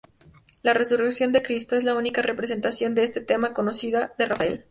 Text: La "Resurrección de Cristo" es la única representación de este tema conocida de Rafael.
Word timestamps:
La 0.63 0.73
"Resurrección 0.73 1.31
de 1.31 1.43
Cristo" 1.43 1.75
es 1.75 1.83
la 1.83 1.93
única 1.93 2.23
representación 2.23 2.95
de 2.95 3.03
este 3.03 3.21
tema 3.21 3.53
conocida 3.53 4.15
de 4.17 4.25
Rafael. 4.25 4.59